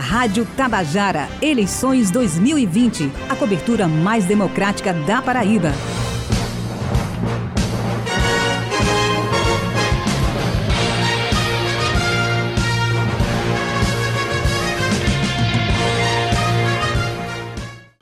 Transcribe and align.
Rádio 0.00 0.46
Tabajara, 0.56 1.28
eleições 1.42 2.10
2020. 2.10 3.12
A 3.28 3.36
cobertura 3.36 3.86
mais 3.86 4.24
democrática 4.24 4.94
da 4.94 5.20
Paraíba. 5.20 5.72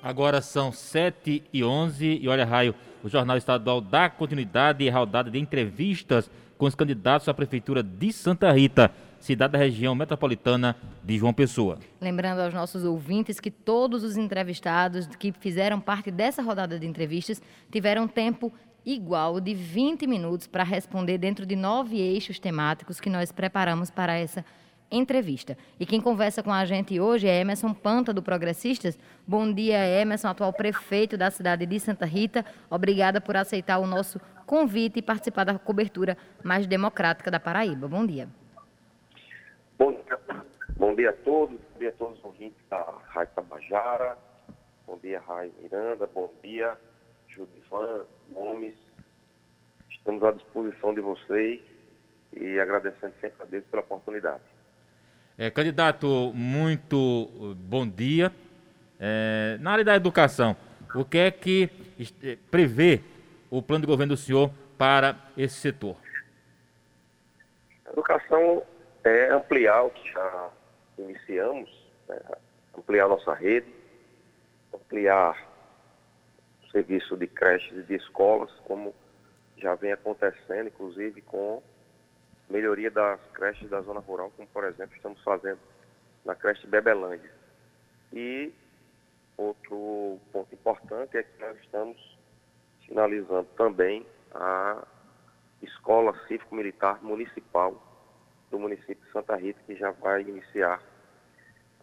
Agora 0.01 0.41
são 0.41 0.71
7 0.71 1.43
e 1.53 1.65
11 1.65 2.21
e 2.23 2.29
olha, 2.29 2.45
Raio, 2.45 2.77
o 3.03 3.09
Jornal 3.09 3.37
Estadual 3.37 3.81
dá 3.81 4.09
continuidade 4.09 4.85
e 4.85 4.89
rodada 4.89 5.33
de 5.33 5.39
entrevistas 5.41 6.31
com 6.57 6.67
os 6.67 6.77
candidatos 6.77 7.29
à 7.29 7.35
Prefeitura 7.35 7.83
de 7.83 8.13
Santa 8.13 8.53
Rita, 8.53 8.91
cidade 9.21 9.53
da 9.53 9.59
região 9.59 9.95
metropolitana 9.95 10.77
de 11.03 11.19
João 11.19 11.33
Pessoa. 11.33 11.79
Lembrando 12.01 12.41
aos 12.41 12.55
nossos 12.55 12.85
ouvintes 12.85 13.41
que 13.41 13.51
todos 13.51 14.05
os 14.05 14.17
entrevistados 14.17 15.07
que 15.07 15.33
fizeram 15.33 15.81
parte 15.81 16.11
dessa 16.11 16.43
rodada 16.43 16.79
de 16.79 16.87
entrevistas 16.87 17.43
tiveram 17.71 18.07
tempo 18.07 18.53
igual 18.85 19.41
de 19.41 19.55
20 19.55 20.07
minutos 20.07 20.47
para 20.47 20.65
responder 20.65 21.19
dentro 21.19 21.45
de 21.45 21.55
nove 21.55 21.99
eixos 21.99 22.39
temáticos 22.39 23.01
que 23.01 23.11
nós 23.11 23.31
preparamos 23.31 23.91
para 23.91 24.17
essa 24.17 24.45
entrevista. 24.91 25.57
E 25.79 25.85
quem 25.85 26.01
conversa 26.01 26.43
com 26.43 26.53
a 26.53 26.65
gente 26.65 26.99
hoje 26.99 27.27
é 27.27 27.41
Emerson 27.41 27.75
Panta, 27.75 28.13
do 28.13 28.23
Progressistas. 28.23 28.99
Bom 29.27 29.53
dia, 29.53 29.87
Emerson, 29.87 30.29
atual 30.29 30.53
prefeito 30.53 31.17
da 31.17 31.31
cidade 31.31 31.67
de 31.67 31.79
Santa 31.79 32.07
Rita. 32.07 32.45
Obrigada 32.71 33.21
por 33.21 33.37
aceitar 33.37 33.79
o 33.79 33.87
nosso 33.87 34.19
convite 34.47 35.01
e 35.01 35.03
participar 35.03 35.45
da 35.45 35.59
cobertura 35.59 36.17
mais 36.43 36.67
democrática 36.67 37.31
da 37.31 37.39
Paraíba. 37.39 37.87
Bom 37.87 38.07
dia. 38.07 38.29
Bom 39.79 39.93
dia, 39.93 40.19
bom 40.77 40.95
dia 40.97 41.11
a 41.11 41.13
todos, 41.13 41.57
bom 41.57 41.79
dia 41.79 41.91
a 41.91 41.93
todos 41.93 42.19
os 42.19 42.25
ouvintes 42.25 42.59
da 42.69 42.83
Rádio 43.11 43.33
Tabajara. 43.37 44.19
Bom 44.85 44.99
dia, 44.99 45.21
Raio 45.21 45.53
Miranda. 45.63 46.05
Bom 46.13 46.29
dia, 46.43 46.77
Judivan 47.29 48.05
Gomes. 48.29 48.75
Estamos 49.89 50.25
à 50.25 50.33
disposição 50.33 50.93
de 50.93 51.01
vocês 51.01 51.61
e 52.33 52.59
agradecendo 52.59 53.15
sempre 53.21 53.41
a 53.41 53.45
Deus 53.45 53.65
pela 53.67 53.83
oportunidade. 53.83 54.43
É, 55.39 55.49
candidato, 55.49 56.33
muito 56.35 57.55
bom 57.57 57.87
dia. 57.87 58.33
É, 58.99 59.59
na 59.61 59.71
área 59.71 59.85
da 59.85 59.95
educação, 59.95 60.57
o 60.93 61.05
que 61.05 61.19
é 61.19 61.31
que 61.31 61.71
é, 62.25 62.37
prevê 62.51 63.01
o 63.49 63.63
plano 63.63 63.83
de 63.83 63.87
governo 63.87 64.15
do 64.15 64.17
senhor 64.17 64.51
para 64.77 65.17
esse 65.37 65.55
setor? 65.55 65.97
A 67.87 67.93
educação 67.93 68.65
é 69.09 69.33
ampliar 69.33 69.83
o 69.83 69.91
que 69.91 70.13
já 70.13 70.51
iniciamos, 70.99 71.71
né? 72.09 72.21
ampliar 72.77 73.09
nossa 73.09 73.35
rede, 73.35 73.73
ampliar 74.75 75.37
o 76.63 76.71
serviço 76.71 77.17
de 77.17 77.27
creches 77.27 77.77
e 77.77 77.83
de 77.83 77.95
escolas, 77.97 78.51
como 78.65 78.95
já 79.57 79.75
vem 79.75 79.93
acontecendo, 79.93 80.69
inclusive 80.69 81.21
com 81.23 81.63
melhoria 82.49 82.91
das 82.91 83.21
creches 83.33 83.69
da 83.69 83.81
zona 83.83 84.01
rural, 84.01 84.33
como 84.37 84.49
por 84.49 84.65
exemplo 84.65 84.95
estamos 84.97 85.23
fazendo 85.23 85.59
na 86.25 86.35
creche 86.35 86.67
Bebelândia. 86.67 87.31
E 88.13 88.53
outro 89.37 90.19
ponto 90.33 90.55
importante 90.55 91.17
é 91.17 91.23
que 91.23 91.41
nós 91.41 91.57
estamos 91.59 92.19
finalizando 92.87 93.49
também 93.57 94.07
a 94.33 94.87
Escola 95.63 96.15
Cívico-Militar 96.27 97.03
Municipal 97.03 97.88
do 98.51 98.59
município 98.59 98.97
de 98.97 99.13
Santa 99.13 99.37
Rita, 99.37 99.61
que 99.67 99.75
já 99.77 99.91
vai 99.93 100.23
iniciar 100.23 100.81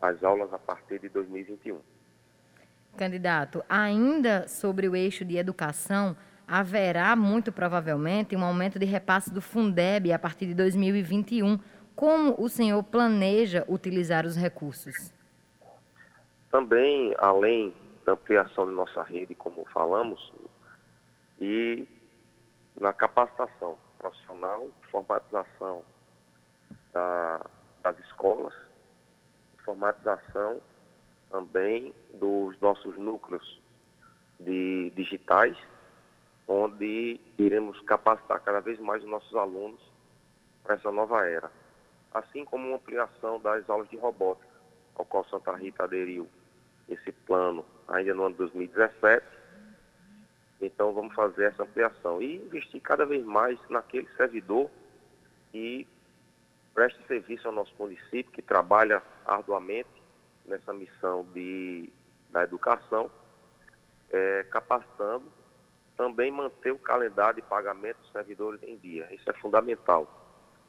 as 0.01 0.23
aulas 0.23 0.53
a 0.53 0.59
partir 0.59 0.99
de 0.99 1.09
2021. 1.09 1.79
Candidato, 2.97 3.63
ainda 3.67 4.47
sobre 4.47 4.87
o 4.87 4.95
eixo 4.95 5.25
de 5.25 5.37
educação, 5.37 6.15
haverá 6.47 7.15
muito 7.15 7.51
provavelmente 7.51 8.35
um 8.35 8.43
aumento 8.43 8.79
de 8.79 8.85
repasse 8.85 9.33
do 9.33 9.41
Fundeb 9.41 10.11
a 10.11 10.19
partir 10.19 10.45
de 10.45 10.53
2021. 10.53 11.59
Como 11.95 12.35
o 12.37 12.47
senhor 12.49 12.83
planeja 12.83 13.65
utilizar 13.67 14.25
os 14.25 14.35
recursos? 14.35 15.13
Também, 16.51 17.13
além 17.17 17.73
da 18.05 18.13
ampliação 18.13 18.65
de 18.65 18.73
nossa 18.73 19.01
rede, 19.03 19.33
como 19.35 19.65
falamos, 19.73 20.31
e 21.39 21.87
na 22.79 22.93
capacitação 22.93 23.77
profissional, 23.97 24.67
formatização 24.91 25.83
da, 26.95 27.45
das 27.83 27.99
escolas, 27.99 28.53
formatização 29.65 30.61
também 31.29 31.93
dos 32.13 32.57
nossos 32.61 32.97
núcleos 32.97 33.61
de 34.39 34.91
digitais, 34.95 35.57
onde 36.47 37.19
iremos 37.37 37.79
capacitar 37.81 38.39
cada 38.41 38.61
vez 38.61 38.79
mais 38.79 39.03
os 39.03 39.09
nossos 39.09 39.35
alunos 39.35 39.81
para 40.63 40.75
essa 40.75 40.91
nova 40.91 41.27
era. 41.27 41.51
Assim 42.13 42.45
como 42.45 42.67
uma 42.67 42.77
ampliação 42.77 43.41
das 43.41 43.69
aulas 43.69 43.89
de 43.89 43.97
robótica, 43.97 44.47
ao 44.95 45.03
qual 45.03 45.25
Santa 45.25 45.53
Rita 45.53 45.83
aderiu 45.83 46.29
esse 46.87 47.11
plano 47.11 47.65
ainda 47.89 48.13
no 48.13 48.23
ano 48.23 48.31
de 48.31 48.37
2017. 48.37 49.25
Então 50.61 50.93
vamos 50.93 51.13
fazer 51.13 51.45
essa 51.45 51.63
ampliação 51.63 52.21
e 52.21 52.37
investir 52.37 52.81
cada 52.81 53.05
vez 53.05 53.25
mais 53.25 53.59
naquele 53.69 54.07
servidor 54.15 54.69
que 55.51 55.85
presta 56.75 57.01
serviço 57.07 57.47
ao 57.47 57.53
nosso 57.53 57.73
município, 57.79 58.31
que 58.33 58.41
trabalha 58.41 59.01
arduamente 59.25 59.89
nessa 60.45 60.73
missão 60.73 61.25
de, 61.33 61.89
da 62.29 62.43
educação, 62.43 63.09
é, 64.11 64.43
capacitando 64.51 65.25
também 65.95 66.29
manter 66.29 66.71
o 66.71 66.77
calendário 66.77 67.41
de 67.41 67.47
pagamento 67.47 67.97
dos 68.01 68.11
servidores 68.11 68.61
em 68.61 68.75
dia. 68.75 69.07
Isso 69.13 69.29
é 69.29 69.33
fundamental. 69.33 70.05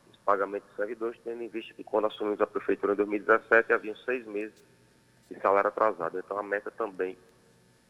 Os 0.08 0.16
pagamentos 0.18 0.68
dos 0.68 0.76
servidores, 0.76 1.20
tendo 1.24 1.42
em 1.42 1.48
vista 1.48 1.74
que 1.74 1.82
quando 1.82 2.06
assumimos 2.06 2.40
a 2.40 2.46
prefeitura 2.46 2.92
em 2.92 2.96
2017, 2.96 3.72
haviam 3.72 3.96
seis 3.96 4.24
meses 4.24 4.56
de 5.28 5.38
salário 5.40 5.68
atrasado. 5.68 6.18
Então 6.20 6.38
a 6.38 6.42
meta 6.44 6.70
também 6.70 7.18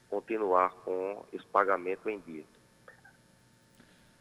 continuar 0.08 0.70
com 0.84 1.22
esse 1.32 1.44
pagamento 1.46 2.08
em 2.08 2.18
dia. 2.20 2.44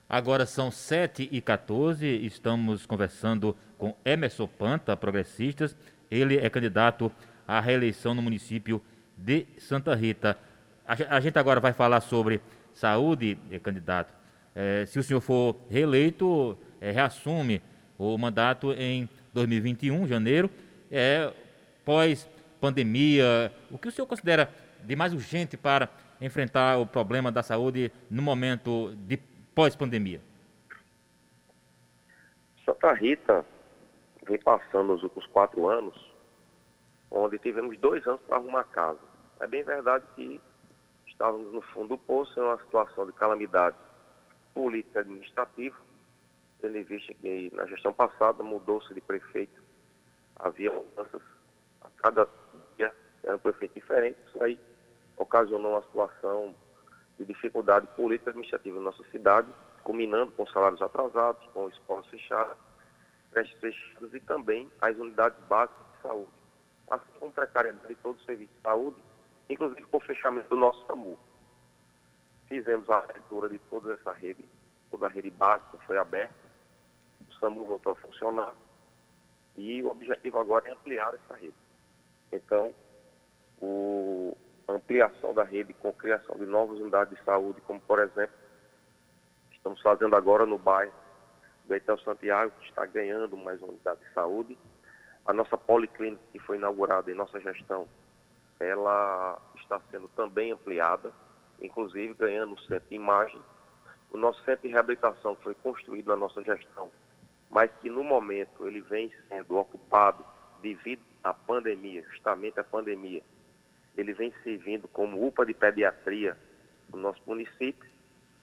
Agora 0.07 0.45
são 0.45 0.69
7 0.69 1.29
e 1.31 1.41
14 1.41 2.05
estamos 2.25 2.85
conversando 2.85 3.57
com 3.77 3.95
Emerson 4.05 4.47
Panta, 4.47 4.95
progressistas. 4.95 5.75
Ele 6.11 6.37
é 6.37 6.47
candidato 6.47 7.11
à 7.47 7.59
reeleição 7.59 8.13
no 8.13 8.21
município 8.21 8.79
de 9.17 9.47
Santa 9.57 9.95
Rita. 9.95 10.37
A 10.85 11.19
gente 11.19 11.39
agora 11.39 11.59
vai 11.59 11.73
falar 11.73 12.01
sobre 12.01 12.39
Saúde, 12.71 13.37
eh, 13.49 13.57
candidato, 13.57 14.13
é, 14.53 14.85
se 14.85 14.99
o 14.99 15.03
senhor 15.03 15.21
for 15.21 15.55
reeleito, 15.69 16.57
é, 16.79 16.91
reassume 16.91 17.61
o 17.97 18.17
mandato 18.17 18.73
em 18.73 19.09
2021, 19.33 20.07
janeiro, 20.07 20.49
é, 20.91 21.31
pós-pandemia, 21.83 23.51
o 23.71 23.77
que 23.77 23.87
o 23.87 23.91
senhor 23.91 24.05
considera 24.05 24.49
de 24.83 24.95
mais 24.95 25.13
urgente 25.13 25.57
para 25.57 25.89
enfrentar 26.21 26.77
o 26.77 26.85
problema 26.85 27.31
da 27.31 27.41
saúde 27.41 27.91
no 28.09 28.21
momento 28.21 28.95
de 29.07 29.17
pós-pandemia? 29.55 30.21
Santa 32.65 32.91
Rita 32.93 33.45
vem 34.27 34.37
passando 34.39 34.93
os 34.93 35.01
últimos 35.01 35.25
quatro 35.27 35.69
anos, 35.69 35.95
onde 37.09 37.39
tivemos 37.39 37.77
dois 37.79 38.05
anos 38.05 38.21
para 38.27 38.35
arrumar 38.35 38.65
casa. 38.65 38.99
É 39.39 39.47
bem 39.47 39.63
verdade 39.63 40.03
que 40.15 40.41
estávamos 41.07 41.53
no 41.53 41.61
fundo 41.61 41.89
do 41.89 41.97
poço 41.97 42.37
em 42.37 42.43
uma 42.43 42.57
situação 42.57 43.05
de 43.05 43.13
calamidade 43.13 43.77
política 44.53 44.99
administrativa, 44.99 45.77
tendo 46.61 46.77
em 46.77 46.83
vista 46.83 47.13
que 47.13 47.49
na 47.53 47.65
gestão 47.67 47.93
passada 47.93 48.43
mudou-se 48.43 48.93
de 48.93 48.99
prefeito, 48.99 49.61
havia 50.35 50.71
mudanças 50.71 51.21
a 51.81 51.89
cada 51.97 52.27
dia, 52.75 52.93
era 53.23 53.35
um 53.35 53.39
prefeito 53.39 53.73
diferente, 53.73 54.17
isso 54.27 54.43
aí 54.43 54.59
ocasionou 55.17 55.71
uma 55.71 55.81
situação 55.83 56.53
de 57.17 57.25
dificuldade 57.25 57.87
política 57.95 58.31
administrativa 58.31 58.77
na 58.77 58.85
nossa 58.85 59.03
cidade, 59.11 59.47
culminando 59.83 60.31
com 60.33 60.45
salários 60.47 60.81
atrasados, 60.81 61.45
com 61.53 61.69
escolas 61.69 62.05
fechadas, 62.07 62.57
creches 63.31 63.59
fechadas 63.59 64.13
e 64.13 64.19
também 64.21 64.69
as 64.81 64.95
unidades 64.97 65.37
básicas 65.47 65.85
de 65.95 66.01
saúde, 66.01 66.31
assim 66.89 67.11
como 67.19 67.31
precariedade 67.31 67.87
de 67.87 67.95
todo 67.95 68.17
o 68.17 68.25
serviço 68.25 68.51
de 68.53 68.61
saúde, 68.61 68.97
inclusive 69.49 69.83
com 69.83 69.97
o 69.97 70.01
fechamento 70.01 70.49
do 70.49 70.55
nosso 70.55 70.85
SAMU. 70.87 71.17
Fizemos 72.47 72.89
a 72.89 72.99
abertura 72.99 73.49
de 73.49 73.59
toda 73.59 73.93
essa 73.93 74.11
rede, 74.11 74.45
toda 74.91 75.07
a 75.07 75.09
rede 75.09 75.29
básica 75.29 75.77
foi 75.85 75.97
aberta, 75.97 76.33
o 77.29 77.33
SAMU 77.35 77.65
voltou 77.65 77.93
a 77.93 77.95
funcionar 77.95 78.53
e 79.57 79.81
o 79.83 79.89
objetivo 79.89 80.39
agora 80.39 80.67
é 80.67 80.71
ampliar 80.73 81.13
essa 81.13 81.35
rede. 81.35 81.55
Então, 82.31 82.73
ampliação 84.75 85.33
da 85.33 85.43
rede 85.43 85.73
com 85.73 85.91
criação 85.93 86.35
de 86.37 86.45
novas 86.45 86.79
unidades 86.79 87.17
de 87.17 87.23
saúde, 87.23 87.61
como 87.61 87.79
por 87.81 87.99
exemplo, 87.99 88.35
estamos 89.51 89.81
fazendo 89.81 90.15
agora 90.15 90.45
no 90.45 90.57
bairro 90.57 90.93
do 91.65 91.75
Etel 91.75 91.97
Santiago, 91.99 92.51
que 92.59 92.69
está 92.69 92.85
ganhando 92.85 93.35
mais 93.35 93.59
uma 93.61 93.69
unidade 93.69 93.99
de 94.01 94.13
saúde, 94.13 94.57
A 95.25 95.33
nossa 95.33 95.57
policlínica, 95.57 96.21
que 96.31 96.37
foi 96.37 96.57
inaugurada 96.57 97.09
em 97.09 97.15
nossa 97.15 97.39
gestão, 97.39 97.87
ela 98.59 99.41
está 99.55 99.81
sendo 99.89 100.07
também 100.09 100.51
ampliada, 100.51 101.11
inclusive 101.59 102.13
ganhando 102.13 102.53
o 102.53 102.59
centro 102.61 102.87
de 102.89 102.95
imagem. 102.95 103.41
O 104.11 104.17
nosso 104.17 104.43
centro 104.43 104.67
de 104.67 104.73
reabilitação 104.73 105.35
foi 105.37 105.55
construído 105.55 106.07
na 106.09 106.15
nossa 106.15 106.43
gestão, 106.43 106.91
mas 107.49 107.71
que 107.81 107.89
no 107.89 108.03
momento 108.03 108.67
ele 108.67 108.81
vem 108.81 109.11
sendo 109.27 109.57
ocupado 109.57 110.23
devido 110.61 111.01
à 111.23 111.33
pandemia, 111.33 112.03
justamente 112.11 112.59
à 112.59 112.63
pandemia. 112.63 113.23
Ele 113.97 114.13
vem 114.13 114.33
servindo 114.43 114.87
como 114.87 115.25
UPA 115.25 115.45
de 115.45 115.53
pediatria 115.53 116.37
no 116.91 116.99
nosso 116.99 117.21
município 117.25 117.89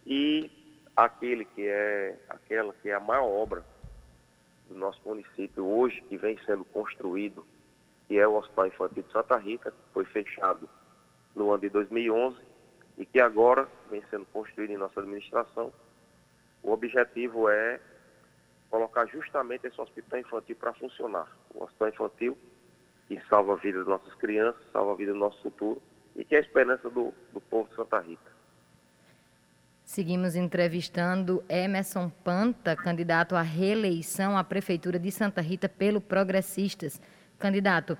e 0.06 0.50
aquele 0.96 1.44
que 1.44 1.66
é 1.66 2.18
aquela 2.28 2.72
que 2.74 2.88
é 2.88 2.94
a 2.94 3.00
maior 3.00 3.24
obra 3.24 3.64
do 4.68 4.74
nosso 4.74 5.00
município 5.04 5.64
hoje 5.64 6.00
que 6.02 6.16
vem 6.16 6.38
sendo 6.44 6.64
construído, 6.64 7.46
que 8.08 8.18
é 8.18 8.26
o 8.26 8.34
Hospital 8.34 8.66
Infantil 8.66 9.02
de 9.02 9.12
Santa 9.12 9.36
Rita, 9.36 9.70
que 9.70 9.92
foi 9.92 10.04
fechado 10.06 10.68
no 11.34 11.50
ano 11.50 11.60
de 11.60 11.68
2011 11.70 12.38
e 12.98 13.06
que 13.06 13.20
agora 13.20 13.68
vem 13.90 14.02
sendo 14.10 14.26
construído 14.26 14.70
em 14.70 14.76
nossa 14.76 15.00
administração. 15.00 15.72
O 16.62 16.72
objetivo 16.72 17.48
é 17.48 17.80
colocar 18.70 19.06
justamente 19.06 19.66
esse 19.66 19.80
hospital 19.80 20.20
infantil 20.20 20.56
para 20.56 20.72
funcionar. 20.74 21.28
O 21.54 21.64
hospital 21.64 21.88
infantil 21.88 22.38
que 23.08 23.20
salva 23.28 23.54
a 23.54 23.56
vida 23.56 23.78
das 23.78 23.88
nossas 23.88 24.14
crianças, 24.14 24.62
salva 24.72 24.92
a 24.92 24.96
vida 24.96 25.12
do 25.12 25.18
nosso 25.18 25.40
futuro 25.42 25.80
e 26.16 26.24
que 26.24 26.34
é 26.34 26.38
a 26.38 26.42
esperança 26.42 26.88
do, 26.88 27.12
do 27.32 27.40
povo 27.40 27.68
de 27.68 27.76
Santa 27.76 27.98
Rita. 28.00 28.32
Seguimos 29.84 30.36
entrevistando 30.36 31.44
Emerson 31.48 32.10
Panta, 32.24 32.74
candidato 32.74 33.34
à 33.34 33.42
reeleição 33.42 34.38
à 34.38 34.44
Prefeitura 34.44 34.98
de 34.98 35.10
Santa 35.10 35.40
Rita 35.40 35.68
pelo 35.68 36.00
Progressistas. 36.00 37.00
Candidato, 37.38 37.98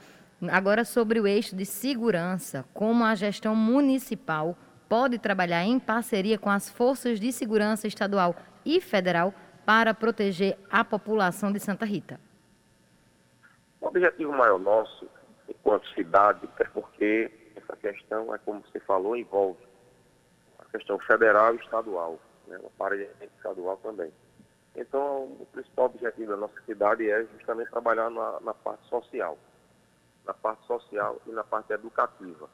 agora 0.51 0.85
sobre 0.85 1.21
o 1.21 1.27
eixo 1.27 1.55
de 1.55 1.67
segurança, 1.67 2.65
como 2.73 3.05
a 3.05 3.15
gestão 3.15 3.55
municipal 3.55 4.57
pode 4.89 5.19
trabalhar 5.19 5.65
em 5.65 5.79
parceria 5.79 6.39
com 6.39 6.49
as 6.49 6.71
forças 6.71 7.19
de 7.19 7.33
segurança 7.33 7.87
estadual 7.87 8.37
e 8.65 8.81
federal 8.81 9.35
para 9.67 9.93
proteger 9.93 10.57
a 10.71 10.85
população 10.85 11.53
de 11.53 11.61
Santa 11.61 11.85
Rita? 11.85 12.19
Objetivo 13.93 14.33
maior 14.33 14.59
nosso, 14.59 15.07
enquanto 15.47 15.87
cidade, 15.91 16.49
é 16.59 16.65
porque 16.65 17.31
essa 17.55 17.77
questão, 17.77 18.35
é 18.35 18.39
como 18.39 18.63
você 18.63 18.81
falou, 18.81 19.15
envolve 19.15 19.59
questão 20.73 20.99
federal 21.01 21.55
e 21.55 21.59
estadual, 21.59 22.19
né, 22.47 22.59
uma 22.59 22.71
parede 22.71 23.11
estadual 23.21 23.77
também. 23.83 24.11
Então, 24.75 25.25
o 25.25 25.47
principal 25.53 25.87
objetivo 25.87 26.31
da 26.31 26.37
nossa 26.39 26.59
cidade 26.65 27.09
é 27.09 27.25
justamente 27.37 27.71
trabalhar 27.71 28.11
na, 28.11 28.41
na 28.41 28.55
parte 28.55 28.89
social, 28.89 29.37
na 30.25 30.33
parte 30.33 30.67
social 30.67 31.21
e 31.27 31.31
na 31.31 31.45
parte 31.45 31.73
educativa. 31.75 32.49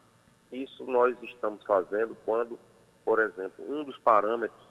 Isso 0.50 0.84
nós 0.84 1.16
estamos 1.22 1.62
fazendo 1.64 2.16
quando, 2.24 2.58
por 3.04 3.20
exemplo, 3.20 3.64
um 3.68 3.84
dos 3.84 3.96
parâmetros 3.98 4.66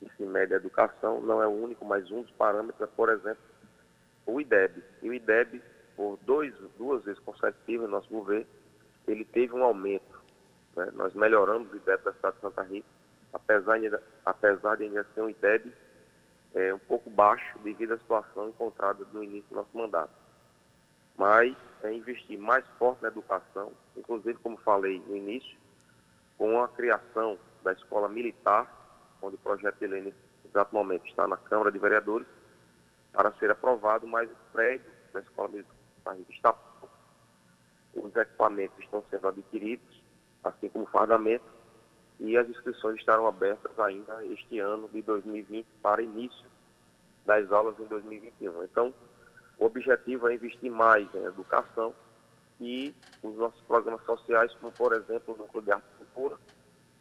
que 0.00 0.10
se 0.16 0.24
mede 0.24 0.52
a 0.52 0.56
educação, 0.56 1.20
não 1.20 1.40
é 1.40 1.46
o 1.46 1.50
único, 1.50 1.84
mas 1.84 2.10
um 2.10 2.22
dos 2.22 2.32
parâmetros 2.32 2.80
é, 2.80 2.92
por 2.96 3.08
exemplo, 3.08 3.42
o 4.26 4.40
IDEB. 4.40 4.82
E 5.00 5.08
o 5.08 5.14
IDEB, 5.14 5.62
por 5.96 6.18
dois, 6.22 6.54
duas 6.78 7.04
vezes 7.04 7.20
consecutivas 7.20 7.88
nosso 7.88 8.08
governo, 8.08 8.46
ele 9.06 9.24
teve 9.24 9.52
um 9.54 9.62
aumento 9.62 10.14
né? 10.76 10.90
Nós 10.94 11.14
melhoramos 11.14 11.72
o 11.72 11.76
IDEB 11.76 12.02
da 12.02 12.12
cidade 12.12 12.36
de 12.36 12.40
Santa 12.42 12.62
Rita, 12.62 12.88
apesar 13.32 13.78
de, 13.78 13.98
apesar 14.24 14.76
de 14.76 14.84
ainda 14.84 15.06
ser 15.14 15.20
um 15.22 15.30
IDEB 15.30 15.72
é, 16.54 16.74
um 16.74 16.78
pouco 16.78 17.10
baixo 17.10 17.58
devido 17.60 17.94
à 17.94 17.98
situação 17.98 18.48
encontrada 18.48 19.04
no 19.12 19.22
início 19.22 19.48
do 19.50 19.56
nosso 19.56 19.76
mandato. 19.76 20.12
Mas 21.16 21.56
é 21.82 21.92
investir 21.92 22.38
mais 22.38 22.66
forte 22.78 23.02
na 23.02 23.08
educação, 23.08 23.72
inclusive, 23.96 24.38
como 24.38 24.56
falei 24.58 25.02
no 25.06 25.16
início, 25.16 25.56
com 26.36 26.60
a 26.60 26.68
criação 26.68 27.38
da 27.62 27.72
escola 27.72 28.08
militar, 28.08 28.68
onde 29.22 29.36
o 29.36 29.38
projeto 29.38 29.78
de 29.78 29.86
lei 29.86 30.02
nesse 30.02 30.18
exato 30.44 30.74
momento 30.74 31.06
está 31.06 31.26
na 31.28 31.36
Câmara 31.36 31.70
de 31.70 31.78
Vereadores, 31.78 32.26
para 33.12 33.32
ser 33.34 33.50
aprovado, 33.50 34.06
mas 34.08 34.28
o 34.28 34.36
prédio 34.52 34.90
da 35.12 35.20
escola 35.20 35.48
militar 35.48 35.73
está 36.30 36.54
os 37.94 38.16
equipamentos 38.16 38.76
estão 38.80 39.04
sendo 39.08 39.28
adquiridos 39.28 40.04
assim 40.44 40.68
como 40.68 40.84
o 40.84 40.88
fardamento, 40.88 41.44
e 42.20 42.36
as 42.36 42.48
inscrições 42.48 42.98
estarão 42.98 43.26
abertas 43.26 43.76
ainda 43.78 44.24
este 44.26 44.60
ano 44.60 44.88
de 44.88 45.02
2020 45.02 45.66
para 45.82 46.02
início 46.02 46.46
das 47.26 47.50
aulas 47.50 47.78
em 47.80 47.86
2021. 47.86 48.62
Então, 48.64 48.94
o 49.58 49.64
objetivo 49.64 50.28
é 50.28 50.34
investir 50.34 50.70
mais 50.70 51.12
em 51.14 51.24
educação 51.24 51.94
e 52.60 52.94
os 53.22 53.34
nossos 53.36 53.60
programas 53.62 54.04
sociais, 54.04 54.52
como 54.54 54.70
por 54.72 54.92
exemplo 54.92 55.34
o 55.34 55.38
Núcleo 55.38 55.62
de 55.62 55.72
Arte 55.72 55.86
e 56.00 56.04
Cultura, 56.04 56.38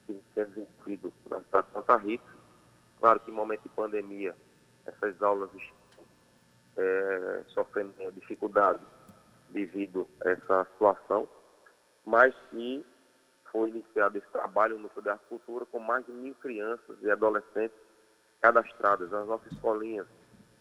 que 0.07 0.19
tem 0.33 0.45
desenvolvido 0.45 1.13
na 1.29 1.41
cidade 1.41 1.67
de 1.67 1.73
Santa 1.73 1.97
Rita. 1.97 2.33
Claro 3.00 3.19
que 3.19 3.31
em 3.31 3.33
momento 3.33 3.63
de 3.63 3.69
pandemia, 3.69 4.35
essas 4.85 5.21
aulas 5.21 5.50
é, 6.77 7.43
sofrendo 7.47 7.93
dificuldade 8.13 8.79
devido 9.49 10.07
a 10.25 10.29
essa 10.29 10.65
situação, 10.71 11.27
mas 12.05 12.33
que 12.49 12.85
foi 13.51 13.69
iniciado 13.69 14.17
esse 14.17 14.27
trabalho 14.27 14.75
no 14.75 14.83
Núcleo 14.83 15.03
da 15.03 15.17
Cultura 15.17 15.65
com 15.67 15.79
mais 15.79 16.05
de 16.05 16.11
mil 16.11 16.33
crianças 16.35 16.97
e 17.01 17.11
adolescentes 17.11 17.77
cadastradas 18.41 19.11
nas 19.11 19.27
nossas 19.27 19.51
escolinhas 19.51 20.07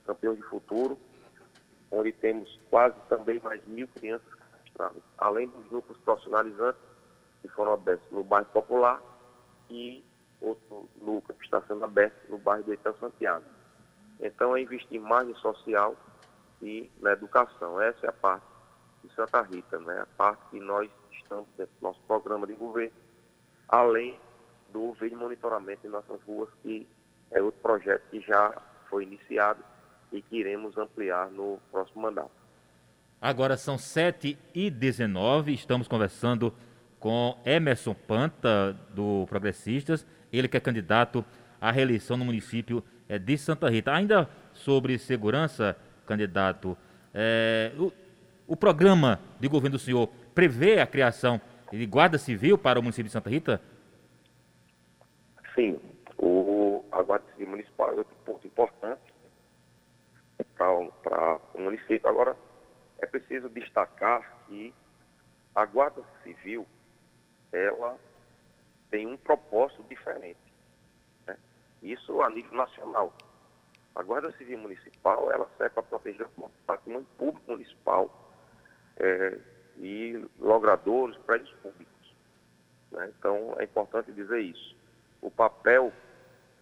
Campeão 0.07 0.35
de 0.35 0.43
Futuro, 0.43 0.99
onde 1.91 2.13
temos 2.13 2.61
quase 2.71 2.97
também 3.09 3.41
mais 3.41 3.65
mil 3.67 3.89
crianças 3.89 4.29
cadastradas, 4.35 5.03
além 5.19 5.49
dos 5.49 5.67
grupos 5.69 5.97
profissionalizantes 5.99 6.81
que 7.41 7.49
foram 7.49 7.73
abertos 7.73 8.11
no 8.11 8.23
bairro 8.23 8.47
Popular 8.47 9.01
e 9.71 10.05
outro 10.41 10.89
núcleo 11.01 11.37
que 11.39 11.45
está 11.45 11.63
sendo 11.63 11.85
aberto 11.85 12.29
no 12.29 12.39
bairro 12.39 12.65
do 12.65 12.73
Etel 12.73 12.95
Santiago. 12.99 13.45
Então, 14.21 14.57
é 14.57 14.63
investir 14.63 15.01
mais 15.01 15.27
no 15.27 15.37
social 15.39 15.97
e 16.61 16.91
na 17.01 17.13
educação. 17.13 17.81
Essa 17.81 18.07
é 18.07 18.09
a 18.09 18.13
parte 18.13 18.47
de 19.03 19.15
Santa 19.15 19.43
Rita, 19.43 19.79
né? 19.81 20.01
a 20.01 20.07
parte 20.17 20.43
que 20.51 20.61
nós 20.61 20.89
estamos 21.13 21.49
dentro 21.57 21.75
do 21.81 21.83
nosso 21.83 22.01
programa 22.07 22.47
de 22.47 22.55
governo, 22.55 22.97
além 23.69 24.19
do 24.73 24.93
vídeo 24.93 25.19
monitoramento 25.19 25.87
em 25.87 25.91
nossas 25.91 26.21
ruas, 26.23 26.49
que 26.63 26.89
é 27.31 27.43
outro 27.43 27.61
projeto 27.61 28.03
que 28.11 28.21
já 28.21 28.55
foi 28.89 29.05
iniciado 29.05 29.63
e 30.13 30.23
que 30.23 30.37
iremos 30.37 30.77
ampliar 30.77 31.31
no 31.31 31.59
próximo 31.71 32.03
mandato. 32.03 32.31
Agora 33.21 33.57
são 33.57 33.79
7 33.79 34.39
e 34.55 34.71
19 34.71 35.55
estamos 35.55 35.89
conversando 35.89 36.53
com 36.99 37.37
Emerson 37.45 37.95
Panta, 37.95 38.73
do 38.91 39.27
Progressistas, 39.29 40.07
ele 40.33 40.49
que 40.49 40.57
é 40.57 40.61
candidato 40.61 41.25
à 41.61 41.71
reeleição 41.71 42.17
no 42.17 42.25
município 42.25 42.83
de 43.19 43.39
Santa 43.39 43.69
Rita. 43.69 43.93
Ainda 43.93 44.29
sobre 44.53 44.99
segurança, 44.99 45.77
candidato, 46.07 46.77
é, 47.15 47.73
o, 47.79 47.93
o 48.47 48.57
programa 48.57 49.21
de 49.39 49.49
governo 49.49 49.77
do 49.77 49.83
senhor 49.83 50.09
prevê 50.35 50.81
a 50.81 50.87
criação 50.87 51.41
de 51.71 51.87
guarda 51.87 52.19
civil 52.19 52.59
para 52.59 52.79
o 52.79 52.83
município 52.83 53.09
de 53.09 53.13
Santa 53.13 53.31
Rita? 53.31 53.61
Sim, 55.55 55.81
o, 56.19 56.85
a 56.91 57.03
guarda 57.03 57.25
civil 57.33 57.49
municipal 57.49 57.91
é 57.91 57.95
outro 57.95 58.15
ponto 58.25 58.47
importante 58.47 59.01
para 60.57 60.71
o 61.55 61.61
município. 61.61 62.09
Agora, 62.09 62.37
é 62.99 63.07
preciso 63.07 63.49
destacar 63.49 64.45
que 64.47 64.73
a 65.55 65.67
guarda 65.67 66.03
civil, 66.23 66.67
ela 67.53 67.99
tem 68.91 69.07
um 69.07 69.17
propósito 69.17 69.83
diferente. 69.89 70.39
Isso 71.83 72.23
a 72.23 72.31
nível 72.31 72.57
nacional. 72.57 73.13
A 73.95 74.03
Guarda 74.03 74.33
Civil 74.39 74.59
Municipal, 74.59 75.31
ela 75.31 75.49
serve 75.59 75.75
para 75.75 75.83
proteger 75.83 76.27
o 76.39 76.49
patrimônio 76.67 77.07
público 77.19 77.51
municipal, 77.51 78.11
é, 78.97 79.39
e 79.79 80.25
logradouros, 80.39 81.17
prédios 81.19 81.53
públicos. 81.57 82.15
Né? 82.91 83.13
Então, 83.19 83.57
é 83.59 83.65
importante 83.65 84.13
dizer 84.13 84.41
isso. 84.41 84.77
O 85.21 85.31
papel 85.31 85.93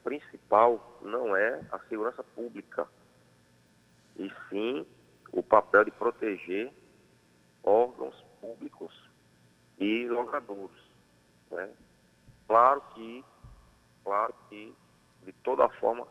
principal 0.03 0.99
não 1.03 1.37
é 1.37 1.61
a 1.71 1.79
segurança 1.81 2.23
pública, 2.23 2.89
e 4.17 4.31
sim 4.49 4.87
o 5.33 5.43
papel 5.43 5.85
de 5.85 5.91
proteger 5.93 6.73
órgãos 7.63 8.25
públicos 8.41 9.11
e 9.79 10.07
logradouros. 10.09 10.91
Né? 11.51 11.71
Claro 12.47 12.83
que, 12.95 13.25
claro 14.05 14.35
que, 14.49 14.75
de 15.25 15.33
toda 15.33 15.69
forma, 15.69 16.07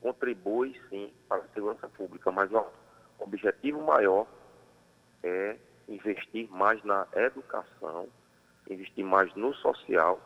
contribui 0.00 0.80
sim 0.88 1.12
para 1.28 1.42
a 1.42 1.48
segurança 1.48 1.88
pública, 1.88 2.30
mas 2.30 2.50
o 2.52 2.64
objetivo 3.18 3.82
maior 3.82 4.26
é 5.22 5.56
investir 5.88 6.48
mais 6.50 6.82
na 6.84 7.06
educação, 7.14 8.08
investir 8.68 9.04
mais 9.04 9.34
no 9.34 9.54
social, 9.54 10.20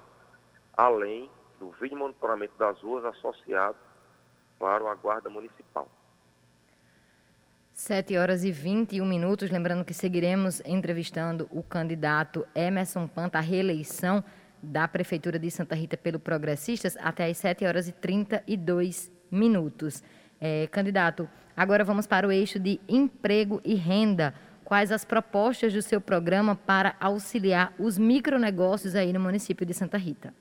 além 0.77 1.31
do 1.59 1.71
vídeo 1.81 1.97
monitoramento 1.97 2.55
das 2.59 2.79
ruas 2.81 3.05
associado 3.05 3.77
para 4.59 4.91
a 4.91 4.95
Guarda 4.95 5.31
Municipal. 5.31 5.89
7 7.73 8.17
horas 8.17 8.45
e 8.45 8.53
21 8.53 9.05
minutos. 9.05 9.51
Lembrando 9.51 9.85
que 9.85 9.95
seguiremos 9.95 10.61
entrevistando 10.65 11.49
o 11.51 11.63
candidato 11.63 12.47
Emerson 12.55 13.09
Panta 13.09 13.39
à 13.39 13.41
reeleição 13.41 14.23
da 14.63 14.87
Prefeitura 14.87 15.39
de 15.39 15.51
Santa 15.51 15.75
Rita 15.75 15.97
pelo 15.97 16.21
Progressistas 16.21 16.97
até 16.99 17.27
às 17.27 17.37
7 17.39 17.65
horas 17.65 17.89
e 17.89 17.93
32 17.93 19.11
minutos. 19.31 20.03
É, 20.41 20.67
candidato, 20.69 21.29
agora 21.57 21.85
vamos 21.85 22.07
para 22.07 22.27
o 22.27 22.33
eixo 22.33 22.59
de 22.61 22.81
emprego 22.89 23.61
e 23.65 23.75
renda. 23.75 24.35
Quais 24.65 24.93
as 24.93 25.05
propostas 25.05 25.73
do 25.73 25.83
seu 25.83 26.01
programa 26.01 26.55
para 26.55 26.97
auxiliar 27.01 27.75
os 27.79 27.99
micronegócios 27.99 28.95
aí 28.95 29.13
no 29.13 29.21
município 29.21 29.67
de 29.67 29.75
Santa 29.75 29.99
Rita? 29.99 30.33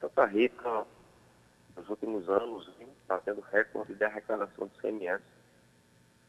Santa 0.00 0.24
Rita, 0.24 0.86
nos 1.76 1.88
últimos 1.88 2.28
anos, 2.28 2.70
está 3.02 3.18
tendo 3.18 3.42
recorde 3.52 3.94
de 3.94 4.04
arrecadação 4.04 4.66
de 4.66 4.80
CMS 4.80 5.22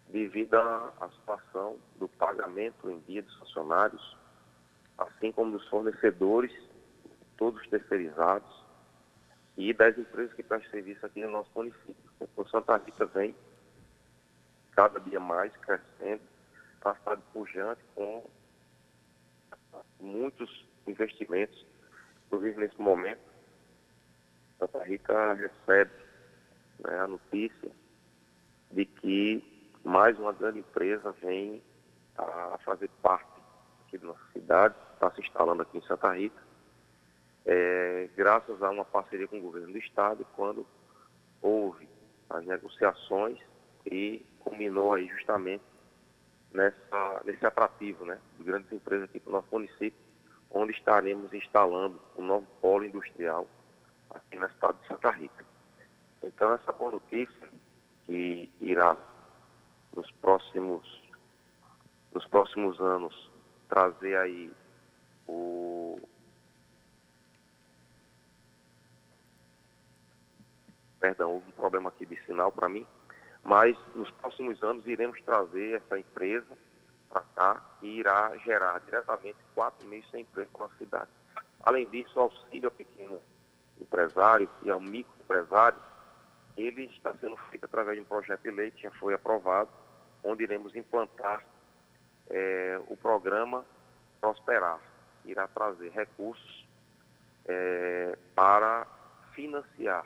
devido 0.10 0.56
à 0.56 1.10
situação 1.20 1.78
do 1.98 2.08
pagamento 2.08 2.90
em 2.90 3.00
dia 3.08 3.22
dos 3.22 3.36
funcionários 3.38 4.16
assim 4.98 5.32
como 5.32 5.58
dos 5.58 5.68
fornecedores, 5.68 6.54
todos 7.38 7.68
terceirizados, 7.68 8.66
e 9.58 9.74
das 9.74 9.98
empresas 9.98 10.34
que 10.34 10.44
prestam 10.44 10.72
serviço 10.72 11.06
aqui 11.06 11.22
no 11.22 11.32
nosso 11.32 11.50
município. 11.56 11.96
O 12.36 12.46
Santa 12.48 12.78
Rita 12.78 13.06
vem 13.06 13.36
cada 14.76 15.00
dia 15.00 15.20
mais 15.20 15.56
crescendo, 15.58 16.22
está 16.76 17.18
pujante 17.34 17.82
com 17.96 18.30
muitos 20.00 20.66
investimentos, 20.86 21.66
inclusive 22.26 22.60
nesse 22.60 22.82
momento. 22.82 23.22
Santa 24.60 24.84
Rita 24.84 25.34
recebe 25.34 25.92
né, 26.80 27.00
a 27.00 27.08
notícia 27.08 27.72
de 28.72 28.86
que 28.86 29.80
mais 29.84 30.18
uma 30.20 30.34
grande 30.34 30.60
empresa 30.60 31.12
vem 31.22 31.62
a 32.18 32.58
fazer 32.64 32.90
parte 33.02 33.35
aqui 33.96 33.98
da 33.98 34.08
nossa 34.08 34.32
cidade, 34.34 34.76
está 34.94 35.12
se 35.12 35.22
instalando 35.22 35.62
aqui 35.62 35.78
em 35.78 35.82
Santa 35.82 36.12
Rita, 36.14 36.42
é, 37.46 38.10
graças 38.16 38.62
a 38.62 38.70
uma 38.70 38.86
parceria 38.86 39.28
com 39.28 39.38
o 39.38 39.42
governo 39.42 39.72
do 39.72 39.78
estado, 39.78 40.26
quando 40.36 40.66
houve 41.42 41.88
as 42.30 42.46
negociações 42.46 43.40
e 43.86 44.26
culminou 44.40 44.94
aí 44.94 45.08
justamente 45.08 45.64
nessa, 46.52 47.22
nesse 47.24 47.46
atrativo 47.46 48.06
né, 48.06 48.20
de 48.38 48.44
grandes 48.44 48.72
empresas 48.72 49.08
aqui 49.08 49.20
para 49.20 49.30
o 49.30 49.34
nosso 49.34 49.48
município, 49.52 50.00
onde 50.50 50.72
estaremos 50.74 51.32
instalando 51.34 52.02
um 52.18 52.26
novo 52.26 52.48
polo 52.62 52.86
industrial 52.86 53.48
aqui 54.10 54.38
na 54.38 54.50
cidade 54.50 54.80
de 54.82 54.88
Santa 54.88 55.12
Rita. 55.12 55.46
Então 56.24 56.54
essa 56.54 56.72
boa 56.72 56.92
notícia 56.92 57.50
que 58.06 58.52
irá 58.60 58.98
nos 59.96 60.10
próximos, 60.14 61.04
nos 62.12 62.26
próximos 62.28 62.80
anos 62.80 63.35
trazer 63.68 64.18
aí 64.18 64.52
o 65.28 66.00
perdão, 71.00 71.34
houve 71.34 71.48
um 71.50 71.52
problema 71.52 71.90
aqui 71.90 72.06
de 72.06 72.20
sinal 72.26 72.52
para 72.52 72.68
mim, 72.68 72.86
mas 73.44 73.78
nos 73.94 74.10
próximos 74.12 74.62
anos 74.64 74.88
iremos 74.88 75.22
trazer 75.22 75.82
essa 75.82 76.00
empresa 76.00 76.58
para 77.10 77.22
cá 77.36 77.64
e 77.82 78.00
irá 78.00 78.36
gerar 78.38 78.80
diretamente 78.80 79.38
4 79.54 79.88
mil 79.88 80.04
sem 80.10 80.22
emprego 80.22 80.50
para 80.58 80.66
a 80.66 80.78
cidade. 80.78 81.10
Além 81.62 81.88
disso, 81.90 82.12
o 82.16 82.24
auxílio 82.24 82.70
ao 82.70 82.72
pequeno 82.72 83.22
empresário 83.80 84.50
e 84.64 84.70
ao 84.70 84.80
microempresário, 84.80 85.78
ele 86.58 86.86
está 86.86 87.14
sendo 87.16 87.38
feito 87.50 87.66
através 87.66 87.98
de 87.98 88.02
um 88.02 88.06
projeto 88.06 88.42
de 88.42 88.52
lei 88.52 88.72
que 88.72 88.84
já 88.84 88.92
foi 88.92 89.14
aprovado, 89.14 89.70
onde 90.24 90.44
iremos 90.44 90.76
implantar 90.76 91.46
é, 92.30 92.80
o 92.88 92.98
programa 92.98 93.66
Prosperar. 94.20 94.80
Irá 95.26 95.48
trazer 95.48 95.92
recursos 95.92 96.66
é, 97.46 98.18
para 98.34 98.88
financiar 99.34 100.06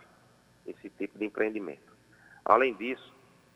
esse 0.66 0.90
tipo 0.90 1.18
de 1.18 1.26
empreendimento. 1.26 1.94
Além 2.46 2.74
disso, 2.74 3.14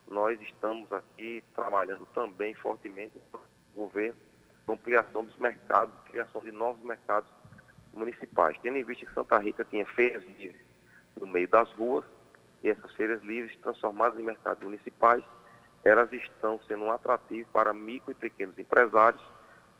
nós 0.07 0.39
estamos 0.41 0.91
aqui 0.91 1.43
trabalhando 1.55 2.05
também 2.13 2.53
fortemente 2.53 3.19
no 3.33 3.39
governo 3.75 4.19
com 4.65 4.73
ampliação 4.73 5.25
dos 5.25 5.35
mercados, 5.37 5.93
criação 6.05 6.41
de 6.41 6.51
novos 6.51 6.83
mercados 6.83 7.29
municipais. 7.93 8.57
Tendo 8.61 8.77
em 8.77 8.83
vista 8.83 9.05
que 9.05 9.13
Santa 9.13 9.37
Rita 9.37 9.65
tinha 9.65 9.85
feiras 9.85 10.23
livres 10.37 10.61
no 11.19 11.27
meio 11.27 11.47
das 11.47 11.71
ruas, 11.73 12.05
e 12.63 12.69
essas 12.69 12.91
feiras 12.93 13.21
livres 13.23 13.55
transformadas 13.57 14.17
em 14.19 14.23
mercados 14.23 14.63
municipais, 14.63 15.23
elas 15.83 16.11
estão 16.13 16.59
sendo 16.67 16.85
um 16.85 16.91
atrativo 16.91 17.47
para 17.51 17.73
micro 17.73 18.11
e 18.11 18.15
pequenos 18.15 18.57
empresários 18.57 19.21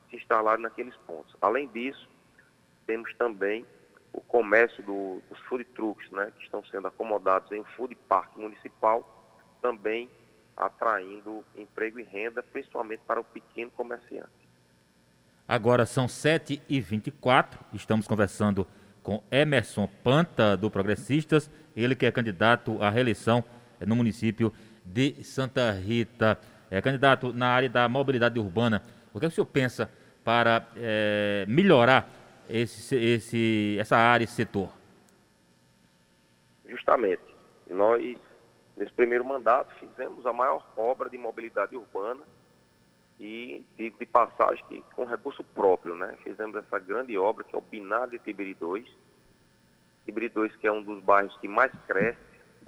se 0.10 0.17
instalarem 0.17 0.63
naqueles 0.63 0.95
pontos. 0.98 1.36
Além 1.41 1.67
disso, 1.69 2.10
temos 2.86 3.13
também 3.15 3.65
o 4.12 4.22
comércio 4.22 4.83
do, 4.83 5.22
dos 5.29 5.39
food 5.48 5.63
trucks, 5.75 6.10
né, 6.12 6.31
que 6.38 6.43
estão 6.43 6.63
sendo 6.65 6.88
acomodados 6.88 7.51
em 7.51 7.62
um 7.62 7.65
food 7.75 7.95
park 8.07 8.36
municipal, 8.38 9.10
também 9.62 10.10
atraindo 10.55 11.43
emprego 11.55 12.00
e 12.00 12.03
renda, 12.03 12.43
principalmente 12.43 13.01
para 13.07 13.19
o 13.19 13.24
pequeno 13.24 13.72
comerciante. 13.72 14.29
Agora 15.48 15.86
são 15.86 16.05
7h24, 16.05 17.57
estamos 17.74 18.07
conversando 18.07 18.67
com 19.01 19.22
Emerson 19.31 19.89
Panta, 20.03 20.55
do 20.55 20.69
Progressistas, 20.69 21.50
ele 21.75 21.95
que 21.95 22.05
é 22.05 22.12
candidato 22.12 22.81
à 22.81 22.89
reeleição 22.89 23.43
no 23.86 23.95
município 23.95 24.51
de 24.51 24.73
Santa 25.24 25.72
Rita. 25.72 26.40
É, 26.70 26.82
candidato, 26.82 27.32
na 27.32 27.50
área 27.50 27.70
da 27.70 27.88
mobilidade 27.88 28.40
urbana, 28.40 28.82
o 29.13 29.20
que, 29.20 29.25
é 29.25 29.30
que 29.30 29.34
o 29.34 29.36
senhor 29.36 29.46
pensa 29.46 29.92
para 30.24 30.68
é, 30.75 31.46
melhorar 31.48 32.10
esse, 32.50 32.96
esse, 32.96 33.78
essa 33.80 33.96
área, 33.96 34.24
esse 34.24 34.34
setor? 34.34 34.70
Justamente. 36.68 37.22
Nós, 37.70 38.18
nesse 38.75 38.92
primeiro 38.94 39.24
mandato, 39.24 39.72
fizemos 39.75 40.25
a 40.25 40.34
maior 40.34 40.66
obra 40.75 41.10
de 41.10 41.18
mobilidade 41.18 41.75
urbana 41.75 42.24
e 43.20 43.63
de, 43.78 43.92
de 43.92 44.06
passagem 44.08 44.63
que, 44.68 44.84
com 44.96 45.06
recurso 45.06 45.44
próprio, 45.44 45.96
né? 45.96 46.18
Fizemos 46.24 46.56
essa 46.56 46.80
grande 46.80 47.16
obra 47.18 47.44
que 47.44 47.56
é 47.56 47.58
o 47.58 47.62
Binário 47.62 48.12
de 48.12 48.20
Tibiri 48.20 48.56
2. 48.56 48.84
Tibiri 50.06 50.30
2 50.30 50.56
que 50.56 50.66
é 50.66 50.72
um 50.72 50.82
dos 50.82 51.04
bairros 51.04 51.38
que 51.38 51.48
mais 51.48 51.72
cresce 51.88 52.20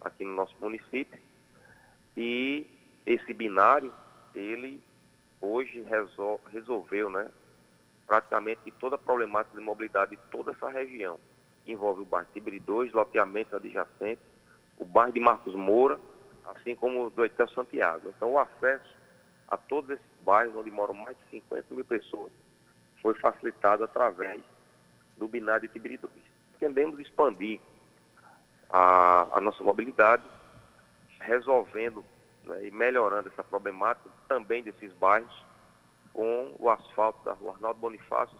aqui 0.02 0.24
no 0.24 0.36
nosso 0.36 0.56
município 0.62 1.20
e 2.16 2.66
esse 3.06 3.34
binário, 3.34 3.94
ele 4.34 4.82
hoje 5.42 5.82
resol 5.82 6.40
resolveu, 6.52 7.10
né, 7.10 7.30
praticamente 8.08 8.72
toda 8.80 8.96
a 8.96 9.00
problemática 9.00 9.58
de 9.58 9.64
mobilidade 9.64 10.12
de 10.12 10.22
toda 10.32 10.52
essa 10.52 10.70
região. 10.70 11.20
Envolve 11.68 12.02
o 12.02 12.06
bairro 12.06 12.28
Tibiri 12.34 12.60
2, 12.60 12.94
loteamento 12.94 13.56
adjacente, 13.56 14.22
o 14.78 14.86
bairro 14.86 15.14
de 15.14 15.20
Marcos 15.20 15.56
Moura, 15.56 16.00
assim 16.46 16.76
como 16.76 17.06
o 17.06 17.10
do 17.10 17.26
Etel 17.26 17.48
Santiago. 17.50 18.14
Então, 18.16 18.34
o 18.34 18.40
acesso 18.40 18.96
a 19.48 19.58
todos 19.58 19.90
esses 19.90 20.06
bairros, 20.24 20.56
onde 20.56 20.72
moram 20.72 20.94
mais 20.94 21.18
de 21.18 21.40
50 21.40 21.74
mil 21.74 21.86
pessoas, 21.86 22.32
foi 23.02 23.14
facilitado 23.16 23.84
através 23.84 24.42
do 25.18 25.28
binário 25.28 25.68
de 25.68 25.74
Tibiri 25.74 25.98
2. 25.98 26.14
Tendemos 26.60 27.00
expandir 27.00 27.60
a, 28.70 29.38
a 29.38 29.42
nossa 29.42 29.64
mobilidade 29.64 30.24
resolvendo 31.20 32.04
né, 32.44 32.68
e 32.68 32.72
melhorando 32.72 33.30
essa 33.30 33.44
problemática 33.44 34.10
também 34.28 34.64
desses 34.64 34.92
bairros 34.94 35.46
com 36.14 36.56
o 36.58 36.70
asfalto 36.70 37.24
da 37.26 37.34
rua 37.34 37.54
Arnaldo 37.54 37.80
Bonifácio, 37.80 38.38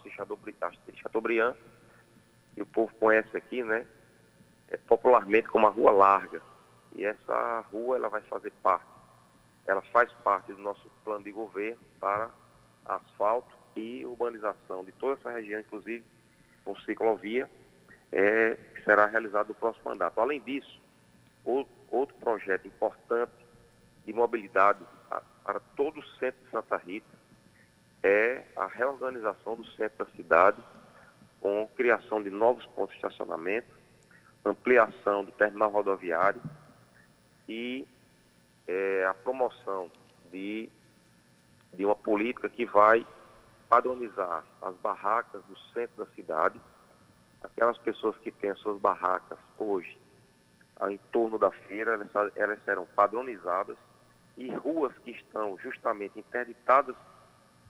Chateaubriand, 0.96 1.56
que 2.54 2.62
o 2.62 2.66
povo 2.66 2.94
conhece 2.96 3.36
aqui, 3.36 3.64
né, 3.64 3.86
é, 4.70 4.78
popularmente 4.78 5.50
como 5.50 5.68
a 5.68 5.70
Rua 5.70 5.92
Larga. 5.92 6.42
E 6.96 7.04
essa 7.04 7.60
rua 7.72 7.98
ela 7.98 8.08
vai 8.08 8.22
fazer 8.22 8.52
parte, 8.64 8.86
ela 9.68 9.82
faz 9.82 10.10
parte 10.24 10.54
do 10.54 10.62
nosso 10.62 10.90
plano 11.04 11.26
de 11.26 11.32
governo 11.32 11.82
para 12.00 12.30
asfalto 12.86 13.54
e 13.76 14.06
urbanização 14.06 14.86
de 14.86 14.94
toda 14.94 15.20
essa 15.20 15.32
região, 15.32 15.60
inclusive 15.60 16.06
com 16.64 16.76
ciclovia, 16.78 17.50
é, 18.12 18.56
que 18.74 18.84
será 18.84 19.06
realizado 19.06 19.50
no 19.50 19.56
próximo 19.56 19.90
mandato. 19.90 20.22
Além 20.22 20.40
disso, 20.40 20.82
outro 21.46 22.16
projeto 22.20 22.68
importante 22.68 23.32
de 24.06 24.14
mobilidade 24.14 24.80
para 25.44 25.60
todo 25.76 26.00
o 26.00 26.06
centro 26.20 26.44
de 26.44 26.52
Santa 26.52 26.78
Rita 26.78 27.16
é 28.04 28.44
a 28.56 28.68
reorganização 28.68 29.56
do 29.56 29.66
centro 29.72 30.06
da 30.06 30.12
cidade 30.12 30.62
com 31.40 31.68
criação 31.76 32.22
de 32.22 32.30
novos 32.30 32.66
pontos 32.68 32.92
de 32.92 32.96
estacionamento, 32.98 33.68
ampliação 34.44 35.24
do 35.24 35.32
terminal 35.32 35.70
rodoviário 35.70 36.42
e 37.48 37.88
é, 38.68 39.06
a 39.06 39.14
promoção 39.14 39.92
de, 40.32 40.70
de 41.74 41.86
uma 41.86 41.96
política 41.96 42.50
que 42.50 42.66
vai 42.66 43.06
padronizar 43.70 44.44
as 44.62 44.76
barracas 44.78 45.44
do 45.46 45.58
centro 45.74 46.06
da 46.06 46.12
cidade. 46.14 46.60
Aquelas 47.44 47.78
pessoas 47.80 48.18
que 48.18 48.32
têm 48.32 48.52
as 48.52 48.60
suas 48.60 48.80
barracas 48.80 49.38
hoje 49.58 49.98
em 50.90 50.98
torno 51.12 51.38
da 51.38 51.52
feira, 51.52 51.94
elas, 51.94 52.32
elas 52.36 52.60
serão 52.64 52.86
padronizadas 52.96 53.78
e 54.38 54.52
ruas 54.52 54.96
que 55.00 55.12
estão 55.12 55.58
justamente 55.60 56.20
interditadas 56.20 56.96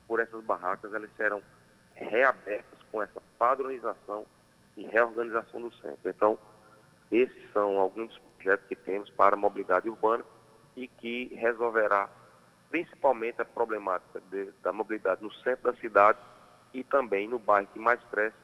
por 0.08 0.20
essas 0.20 0.44
barracas, 0.44 0.94
elas 0.94 1.10
serão 1.16 1.42
reabertas 1.94 2.80
com 2.92 3.02
essa 3.02 3.22
padronização 3.38 4.26
e 4.76 4.86
reorganização 4.86 5.62
do 5.62 5.74
centro. 5.76 6.10
Então, 6.10 6.38
esses 7.12 7.52
são 7.54 7.78
alguns 7.80 8.10
dos 8.10 8.20
projetos 8.36 8.68
que 8.68 8.76
temos 8.76 9.10
para 9.12 9.36
a 9.36 9.40
mobilidade 9.40 9.90
urbana 9.90 10.24
e 10.76 10.88
que 10.88 11.34
resolverá 11.36 12.10
principalmente 12.70 13.42
a 13.42 13.46
problemática 13.46 14.22
de, 14.30 14.52
da 14.62 14.74
mobilidade 14.74 15.24
no 15.24 15.32
centro 15.36 15.72
da 15.72 15.80
cidade 15.80 16.20
e 16.74 16.84
também 16.84 17.28
no 17.28 17.40
bairro 17.40 17.70
que 17.72 17.80
mais 17.80 18.02
cresce, 18.12 18.36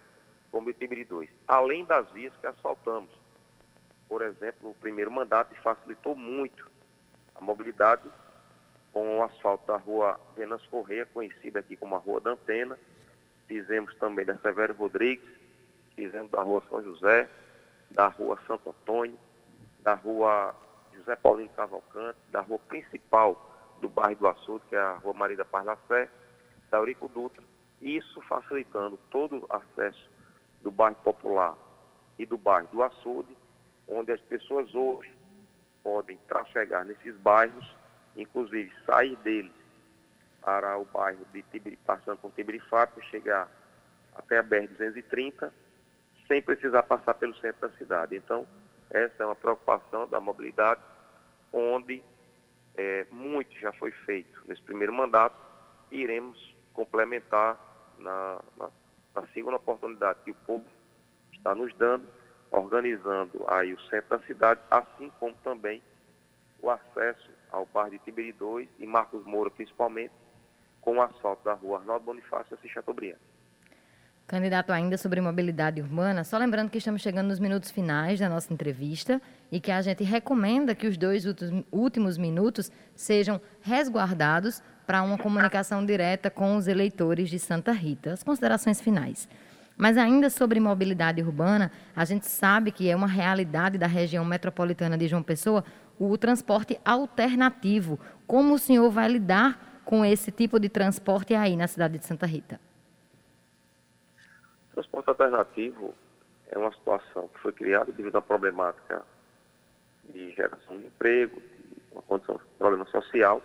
como 0.51 0.69
Itibiri 0.69 1.03
2. 1.03 1.29
Além 1.47 1.83
das 1.85 2.09
vias 2.11 2.33
que 2.37 2.47
asfaltamos. 2.47 3.09
Por 4.11 4.21
exemplo, 4.23 4.71
o 4.71 4.73
primeiro 4.73 5.09
mandato 5.09 5.55
facilitou 5.61 6.17
muito 6.17 6.69
a 7.33 7.39
mobilidade 7.39 8.03
com 8.91 9.19
o 9.19 9.23
asfalto 9.23 9.65
da 9.65 9.77
rua 9.77 10.19
Venâncio 10.35 10.69
Correia, 10.69 11.05
conhecida 11.05 11.61
aqui 11.61 11.77
como 11.77 11.95
a 11.95 11.97
Rua 11.97 12.19
da 12.19 12.31
Antena. 12.31 12.77
Fizemos 13.47 13.95
também 13.95 14.25
da 14.25 14.37
Severo 14.39 14.73
Rodrigues, 14.73 15.25
fizemos 15.95 16.29
da 16.29 16.41
Rua 16.41 16.61
São 16.69 16.83
José, 16.83 17.29
da 17.89 18.07
Rua 18.07 18.37
Santo 18.45 18.71
Antônio, 18.71 19.17
da 19.79 19.93
Rua 19.93 20.53
José 20.93 21.15
Paulino 21.15 21.49
Cavalcante, 21.55 22.19
da 22.33 22.41
rua 22.41 22.59
principal 22.67 23.77
do 23.79 23.87
bairro 23.87 24.19
do 24.19 24.27
Açude, 24.27 24.65
que 24.67 24.75
é 24.75 24.79
a 24.81 24.95
Rua 24.95 25.13
Maria 25.13 25.37
da 25.37 25.45
Paz 25.45 25.63
da 25.63 25.77
Fé, 25.77 26.09
da 26.69 26.79
Eurico 26.79 27.07
Dutra, 27.07 27.41
isso 27.81 28.21
facilitando 28.23 28.99
todo 29.09 29.37
o 29.37 29.55
acesso 29.55 30.09
do 30.61 30.69
bairro 30.69 30.97
Popular 30.97 31.55
e 32.19 32.25
do 32.25 32.37
bairro 32.37 32.67
do 32.73 32.83
Açude, 32.83 33.39
onde 33.91 34.13
as 34.13 34.21
pessoas 34.21 34.73
hoje 34.73 35.11
podem 35.83 36.17
trafegar 36.27 36.85
nesses 36.85 37.15
bairros, 37.17 37.75
inclusive 38.15 38.71
sair 38.85 39.15
deles 39.17 39.51
para 40.41 40.77
o 40.77 40.85
bairro 40.85 41.25
de 41.33 41.43
Tibiri, 41.43 41.77
passando 41.85 42.17
por 42.17 42.31
Tibirifácio, 42.31 43.03
chegar 43.03 43.49
até 44.15 44.39
a 44.39 44.43
BR-230, 44.43 45.51
sem 46.27 46.41
precisar 46.41 46.83
passar 46.83 47.13
pelo 47.15 47.35
centro 47.35 47.67
da 47.67 47.77
cidade. 47.77 48.15
Então, 48.15 48.47
essa 48.89 49.23
é 49.23 49.25
uma 49.25 49.35
preocupação 49.35 50.07
da 50.07 50.19
mobilidade, 50.19 50.81
onde 51.51 52.01
é, 52.75 53.05
muito 53.11 53.53
já 53.59 53.71
foi 53.73 53.91
feito 53.91 54.41
nesse 54.47 54.61
primeiro 54.61 54.93
mandato 54.93 55.35
e 55.91 56.01
iremos 56.01 56.55
complementar 56.73 57.59
na, 57.99 58.41
na, 58.57 58.69
na 59.13 59.27
segunda 59.33 59.57
oportunidade 59.57 60.19
que 60.23 60.31
o 60.31 60.35
povo 60.45 60.65
está 61.33 61.53
nos 61.53 61.73
dando, 61.75 62.07
organizando 62.51 63.43
aí 63.47 63.73
o 63.73 63.81
centro 63.83 64.17
da 64.17 64.25
cidade, 64.25 64.59
assim 64.69 65.11
como 65.19 65.33
também 65.43 65.81
o 66.61 66.69
acesso 66.69 67.29
ao 67.51 67.65
bairro 67.65 67.91
de 67.91 67.99
Tiberi 67.99 68.33
2 68.33 68.67
e 68.79 68.85
Marcos 68.85 69.25
Moura, 69.25 69.49
principalmente, 69.49 70.11
com 70.81 70.97
o 70.97 71.01
asfalto 71.01 71.43
da 71.43 71.53
rua 71.53 71.79
Arnaldo 71.79 72.05
Bonifácio 72.05 72.57
e 72.63 72.69
Chateaubriand. 72.69 73.17
Candidato 74.27 74.71
ainda 74.71 74.97
sobre 74.97 75.19
mobilidade 75.19 75.81
urbana, 75.81 76.23
só 76.23 76.37
lembrando 76.37 76.69
que 76.69 76.77
estamos 76.77 77.01
chegando 77.01 77.27
nos 77.27 77.39
minutos 77.39 77.69
finais 77.69 78.19
da 78.19 78.29
nossa 78.29 78.53
entrevista 78.53 79.21
e 79.51 79.59
que 79.59 79.71
a 79.71 79.81
gente 79.81 80.03
recomenda 80.03 80.73
que 80.73 80.87
os 80.87 80.97
dois 80.97 81.25
últimos 81.71 82.17
minutos 82.17 82.71
sejam 82.95 83.41
resguardados 83.61 84.63
para 84.85 85.03
uma 85.03 85.17
comunicação 85.17 85.85
direta 85.85 86.29
com 86.29 86.55
os 86.55 86.67
eleitores 86.67 87.29
de 87.29 87.39
Santa 87.39 87.71
Rita. 87.71 88.13
As 88.13 88.23
considerações 88.23 88.79
finais. 88.79 89.27
Mas 89.81 89.97
ainda 89.97 90.29
sobre 90.29 90.59
mobilidade 90.59 91.23
urbana, 91.23 91.71
a 91.95 92.05
gente 92.05 92.27
sabe 92.27 92.71
que 92.71 92.87
é 92.87 92.95
uma 92.95 93.07
realidade 93.07 93.79
da 93.79 93.87
região 93.87 94.23
metropolitana 94.23 94.95
de 94.95 95.07
João 95.07 95.23
Pessoa 95.23 95.65
o 95.99 96.15
transporte 96.19 96.79
alternativo. 96.85 97.99
Como 98.27 98.53
o 98.53 98.59
senhor 98.59 98.91
vai 98.91 99.07
lidar 99.07 99.81
com 99.83 100.05
esse 100.05 100.31
tipo 100.31 100.59
de 100.59 100.69
transporte 100.69 101.33
aí 101.33 101.57
na 101.57 101.65
cidade 101.65 101.97
de 101.97 102.05
Santa 102.05 102.27
Rita? 102.27 102.59
transporte 104.71 105.09
alternativo 105.09 105.95
é 106.51 106.59
uma 106.59 106.71
situação 106.73 107.27
que 107.29 107.39
foi 107.39 107.51
criada 107.51 107.91
devido 107.91 108.15
à 108.17 108.21
problemática 108.21 109.01
de 110.13 110.29
geração 110.33 110.77
de 110.77 110.85
emprego, 110.85 111.41
de 111.41 111.93
uma 111.93 112.03
condição 112.03 112.35
de 112.35 112.43
problema 112.59 112.85
social, 112.85 113.41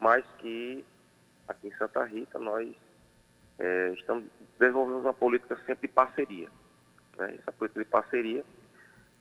mas 0.00 0.24
que 0.38 0.84
aqui 1.46 1.68
em 1.68 1.72
Santa 1.76 2.02
Rita 2.02 2.36
nós 2.40 2.74
é, 3.58 3.90
estamos 3.94 4.24
desenvolvendo 4.58 5.00
uma 5.00 5.14
política 5.14 5.56
sempre 5.66 5.88
de 5.88 5.94
parceria. 5.94 6.48
Né? 7.16 7.36
Essa 7.38 7.52
política 7.52 7.84
de 7.84 7.90
parceria 7.90 8.44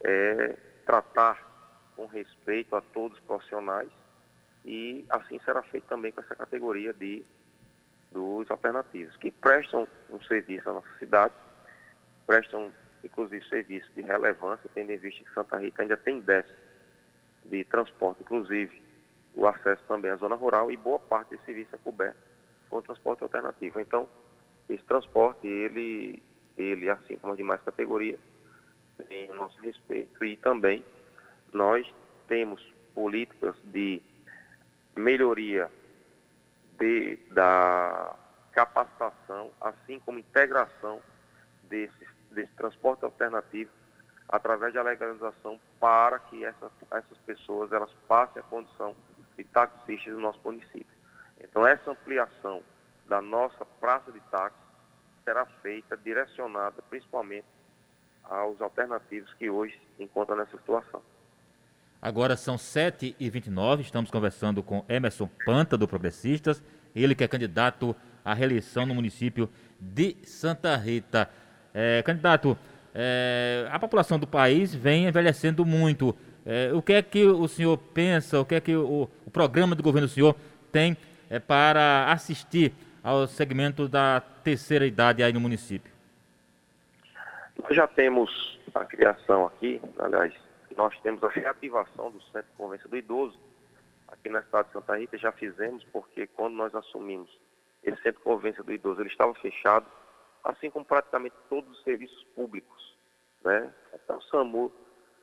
é 0.04 0.56
tratar 0.86 1.44
com 1.96 2.06
respeito 2.06 2.76
a 2.76 2.82
todos 2.82 3.18
os 3.18 3.24
profissionais 3.24 3.90
e 4.66 5.06
assim 5.10 5.40
será 5.46 5.62
feito 5.64 5.88
também 5.88 6.12
com 6.12 6.22
essa 6.22 6.36
categoria 6.36 6.94
de 6.94 7.24
dos 8.12 8.50
alternativos, 8.50 9.16
que 9.18 9.30
prestam 9.30 9.86
um 10.10 10.22
serviço 10.22 10.70
à 10.70 10.74
nossa 10.74 10.88
cidade, 11.00 11.34
prestam 12.26 12.72
inclusive 13.04 13.46
serviços 13.50 13.94
de 13.94 14.02
relevância, 14.02 14.70
tendo 14.74 14.92
em 14.92 14.98
vista 14.98 15.22
que 15.22 15.34
Santa 15.34 15.58
Rita 15.58 15.82
ainda 15.82 15.98
tem 15.98 16.22
déficit 16.22 16.58
de 17.44 17.66
transporte, 17.66 18.22
inclusive 18.22 18.82
o 19.36 19.46
acesso 19.46 19.84
também 19.86 20.12
à 20.12 20.16
zona 20.16 20.36
rural 20.36 20.72
e 20.72 20.78
boa 20.78 20.98
parte 20.98 21.32
desse 21.32 21.44
serviço 21.44 21.76
é 21.76 21.78
coberto 21.80 22.35
com 22.70 22.82
transporte 22.82 23.24
alternativo. 23.24 23.80
Então, 23.80 24.08
esse 24.70 24.84
transporte, 24.84 25.48
ele, 25.48 26.22
ele 26.58 26.90
assim 26.90 27.18
como 27.18 27.34
as 27.34 27.38
demais 27.38 27.62
categorias, 27.62 28.20
tem 29.08 29.30
o 29.30 29.36
nosso 29.36 29.60
respeito 29.62 30.24
e 30.24 30.38
também 30.38 30.84
nós 31.54 31.86
temos 32.28 32.62
políticas 32.94 33.56
de 33.66 34.02
melhoria 34.96 35.70
de, 36.80 37.18
da 37.32 38.16
capacitação, 38.54 39.52
assim 39.60 40.00
como 40.00 40.18
integração 40.18 41.02
desse, 41.64 42.08
desse 42.32 42.54
transporte 42.54 43.04
alternativo 43.04 43.70
através 44.30 44.74
da 44.74 44.82
legalização 44.82 45.60
para 45.80 46.20
que 46.20 46.44
essas, 46.44 46.72
essas 46.92 47.18
pessoas 47.20 47.72
elas 47.72 47.92
passem 48.08 48.42
a 48.42 48.46
condição 48.46 48.96
de 49.38 49.44
taxistas 49.44 50.14
no 50.14 50.22
nosso 50.22 50.40
município. 50.44 50.95
Então 51.42 51.66
essa 51.68 51.92
ampliação 51.92 52.62
da 53.08 53.22
nossa 53.22 53.66
praça 53.80 54.12
de 54.12 54.20
táxi 54.32 54.58
será 55.24 55.46
feita 55.62 55.98
direcionada 55.98 56.82
principalmente 56.90 57.46
aos 58.24 58.60
alternativos 58.62 59.34
que 59.36 59.50
hoje 59.50 59.80
se 59.96 60.04
encontram 60.04 60.38
nessa 60.38 60.58
situação. 60.58 61.02
Agora 62.02 62.36
são 62.36 62.56
7h29, 62.56 63.82
estamos 63.82 64.12
conversando 64.12 64.62
com 64.62 64.86
Emerson 64.88 65.30
Panta, 65.46 65.78
do 65.78 65.88
Progressistas, 65.88 66.64
ele 66.96 67.16
que 67.16 67.24
é 67.24 67.28
candidato 67.28 67.96
à 68.24 68.34
reeleição 68.34 68.86
no 68.86 68.94
município 68.94 69.50
de 69.80 70.16
Santa 70.24 70.76
Rita. 70.76 71.30
É, 71.74 72.04
candidato, 72.04 72.58
é, 72.94 73.68
a 73.72 73.80
população 73.80 74.20
do 74.20 74.28
país 74.28 74.74
vem 74.74 75.08
envelhecendo 75.08 75.66
muito. 75.66 76.16
É, 76.46 76.72
o 76.74 76.82
que 76.82 76.94
é 76.94 77.02
que 77.02 77.26
o 77.26 77.48
senhor 77.48 77.78
pensa, 77.78 78.40
o 78.40 78.46
que 78.46 78.56
é 78.56 78.62
que 78.62 78.76
o, 78.76 79.10
o 79.26 79.32
programa 79.32 79.76
do 79.76 79.82
governo 79.82 80.08
do 80.08 80.14
senhor 80.14 80.36
tem 80.72 80.96
é, 81.30 81.40
para 81.40 82.12
assistir 82.12 82.74
ao 83.04 83.28
segmento 83.28 83.88
da 83.88 84.22
terceira 84.44 84.86
idade 84.86 85.24
aí 85.24 85.32
no 85.32 85.40
município? 85.40 85.92
Nós 87.62 87.76
já 87.76 87.88
temos 87.88 88.60
a 88.74 88.84
criação 88.84 89.46
aqui, 89.46 89.82
aliás, 90.00 90.34
nós 90.76 90.98
temos 91.02 91.24
a 91.24 91.30
reativação 91.30 92.12
do 92.12 92.22
Centro 92.24 92.44
de 92.44 92.58
Convivência 92.58 92.90
do 92.90 92.98
Idoso 92.98 93.40
aqui 94.08 94.30
na 94.30 94.42
cidade 94.44 94.68
de 94.68 94.74
Santa 94.74 94.98
Rita, 94.98 95.18
já 95.18 95.32
fizemos, 95.32 95.84
porque 95.86 96.28
quando 96.28 96.56
nós 96.56 96.74
assumimos 96.76 97.30
esse 97.84 98.02
Centro 98.02 98.20
de 98.20 98.24
Convivência 98.24 98.64
do 98.64 98.74
Idoso, 98.74 99.02
ele 99.02 99.10
estava 99.10 99.34
fechado, 99.36 99.86
assim 100.44 100.70
como 100.70 100.86
praticamente 100.86 101.36
todos 101.50 101.78
os 101.78 101.84
serviços 101.84 102.24
públicos, 102.36 102.96
né? 103.44 103.72
Até 103.94 104.16
o 104.16 104.22
SAMU, 104.22 104.72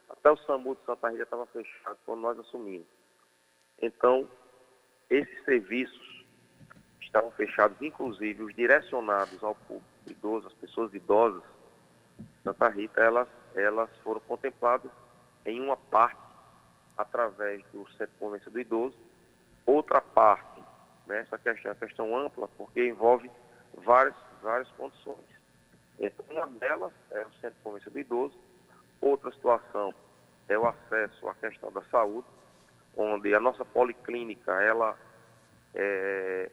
até 0.09 0.31
o 0.31 0.37
SAMU 0.39 0.75
de 0.77 0.85
Santa 0.85 1.11
Rita 1.11 1.23
estava 1.25 1.47
fechado 1.47 1.99
quando 2.07 2.21
nós 2.21 2.39
assumimos. 2.39 2.87
Então, 3.81 4.29
esses 5.13 5.45
serviços 5.45 6.25
estavam 7.03 7.31
fechados, 7.33 7.77
inclusive 7.83 8.43
os 8.43 8.55
direcionados 8.55 9.45
ao 9.45 9.55
público 9.55 9.87
idoso, 10.07 10.47
as 10.47 10.55
pessoas 10.55 10.95
idosas, 10.95 11.43
Santa 12.43 12.69
Rita, 12.71 13.01
elas, 13.01 13.29
elas 13.55 13.91
foram 14.03 14.21
contempladas 14.21 14.91
em 15.45 15.61
uma 15.61 15.77
parte 15.77 16.19
através 16.97 17.63
do 17.73 17.87
Centro 17.91 18.07
de 18.07 18.19
Convivência 18.19 18.51
do 18.51 18.59
Idoso, 18.59 18.97
outra 19.67 20.01
parte, 20.01 20.63
né, 21.07 21.21
essa 21.21 21.39
questão 21.39 21.71
é 21.71 21.75
uma 21.75 21.87
questão 21.87 22.17
ampla, 22.17 22.49
porque 22.57 22.89
envolve 22.89 23.31
várias, 23.85 24.15
várias 24.43 24.69
condições. 24.73 25.19
Então, 25.99 26.25
uma 26.31 26.47
delas 26.47 26.93
é 27.11 27.21
o 27.21 27.33
Centro 27.35 27.57
de 27.59 27.63
Convivência 27.63 27.91
do 27.91 27.99
Idoso, 27.99 28.39
outra 29.01 29.31
situação 29.33 29.95
é 30.49 30.59
o 30.59 30.67
acesso 30.67 31.29
à 31.29 31.35
questão 31.35 31.71
da 31.71 31.83
saúde, 31.83 32.27
onde 32.97 33.35
a 33.35 33.41
nossa 33.41 33.65
policlínica, 33.65 34.53
ela 34.63 34.97
é, 35.75 36.51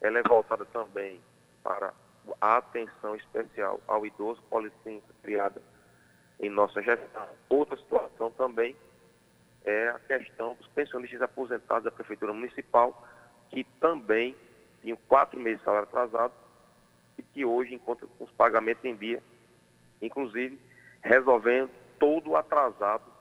ela 0.00 0.18
é 0.18 0.22
voltada 0.22 0.64
também 0.66 1.20
para 1.62 1.92
a 2.40 2.56
atenção 2.58 3.16
especial 3.16 3.80
ao 3.86 4.06
idoso, 4.06 4.42
policlínica 4.48 5.12
criada 5.22 5.60
em 6.40 6.48
nossa 6.48 6.82
gestão. 6.82 7.28
Outra 7.48 7.76
situação 7.76 8.30
também 8.32 8.76
é 9.64 9.88
a 9.88 9.98
questão 10.00 10.54
dos 10.54 10.66
pensionistas 10.68 11.22
aposentados 11.22 11.84
da 11.84 11.90
Prefeitura 11.90 12.32
Municipal, 12.32 13.06
que 13.48 13.64
também 13.80 14.36
tinham 14.80 14.98
quatro 15.08 15.38
meses 15.38 15.58
de 15.58 15.64
salário 15.64 15.88
atrasado 15.88 16.32
e 17.16 17.22
que 17.22 17.44
hoje 17.44 17.74
encontram 17.74 18.08
os 18.18 18.30
pagamentos 18.32 18.84
em 18.84 18.96
dia, 18.96 19.22
inclusive 20.00 20.58
resolvendo 21.00 21.70
todo 21.98 22.30
o 22.30 22.36
atrasado 22.36 23.11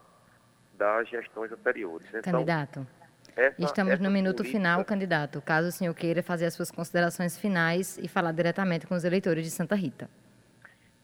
das 0.81 1.07
gestões 1.09 1.51
anteriores. 1.51 2.07
Então, 2.11 2.33
candidato, 2.33 2.87
essa, 3.35 3.61
estamos 3.61 3.93
essa 3.93 4.03
no 4.03 4.09
minuto 4.09 4.37
política... 4.37 4.57
final, 4.57 4.83
candidato. 4.83 5.39
Caso 5.39 5.67
o 5.67 5.71
senhor 5.71 5.93
queira 5.93 6.23
fazer 6.23 6.47
as 6.47 6.55
suas 6.55 6.71
considerações 6.71 7.37
finais 7.37 7.99
e 7.99 8.07
falar 8.07 8.31
diretamente 8.31 8.87
com 8.87 8.95
os 8.95 9.03
eleitores 9.03 9.45
de 9.45 9.51
Santa 9.51 9.75
Rita. 9.75 10.09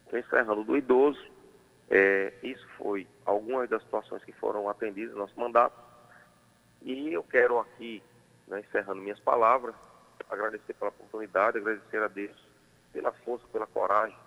Estou 0.03 0.17
encerrando 0.17 0.63
do 0.63 0.75
idoso. 0.75 1.23
É, 1.91 2.33
isso 2.41 2.67
foi 2.75 3.07
algumas 3.23 3.69
das 3.69 3.83
situações 3.83 4.23
que 4.23 4.31
foram 4.31 4.67
atendidas 4.67 5.13
no 5.13 5.19
nosso 5.19 5.39
mandato. 5.39 5.79
E 6.81 7.13
eu 7.13 7.21
quero 7.21 7.59
aqui, 7.59 8.01
né, 8.47 8.61
encerrando 8.61 8.99
minhas 8.99 9.19
palavras, 9.19 9.75
agradecer 10.27 10.73
pela 10.73 10.89
oportunidade, 10.89 11.59
agradecer 11.59 12.01
a 12.01 12.07
Deus 12.07 12.35
pela 12.91 13.11
força, 13.11 13.45
pela 13.53 13.67
coragem 13.67 14.17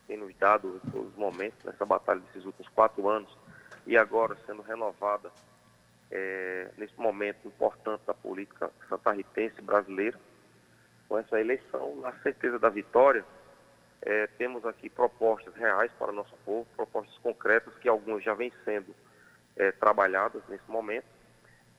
que 0.00 0.08
tem 0.08 0.16
nos 0.16 0.34
dado 0.36 0.80
em 0.84 0.90
todos 0.90 1.12
os 1.12 1.16
momentos 1.16 1.62
nessa 1.64 1.86
batalha 1.86 2.20
desses 2.20 2.44
últimos 2.44 2.68
quatro 2.70 3.08
anos 3.08 3.30
e 3.90 3.96
agora 3.98 4.36
sendo 4.46 4.62
renovada 4.62 5.32
é, 6.12 6.70
nesse 6.78 6.96
momento 6.96 7.48
importante 7.48 8.02
da 8.06 8.14
política 8.14 8.70
santarritense 8.88 9.60
brasileira. 9.60 10.16
Com 11.08 11.18
essa 11.18 11.40
eleição, 11.40 11.96
na 11.96 12.12
certeza 12.22 12.56
da 12.56 12.68
vitória, 12.68 13.24
é, 14.00 14.28
temos 14.38 14.64
aqui 14.64 14.88
propostas 14.88 15.52
reais 15.56 15.90
para 15.98 16.12
o 16.12 16.14
nosso 16.14 16.36
povo, 16.44 16.68
propostas 16.76 17.18
concretas, 17.18 17.74
que 17.78 17.88
algumas 17.88 18.22
já 18.22 18.32
vêm 18.32 18.52
sendo 18.64 18.94
é, 19.56 19.72
trabalhadas 19.72 20.40
nesse 20.48 20.70
momento, 20.70 21.06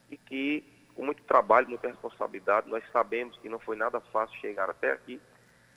e 0.10 0.18
que, 0.18 0.66
com 0.94 1.06
muito 1.06 1.24
trabalho, 1.24 1.70
muita 1.70 1.88
responsabilidade, 1.88 2.68
nós 2.70 2.84
sabemos 2.92 3.38
que 3.38 3.48
não 3.48 3.58
foi 3.58 3.78
nada 3.78 4.02
fácil 4.02 4.38
chegar 4.42 4.70
até 4.70 4.92
aqui, 4.92 5.22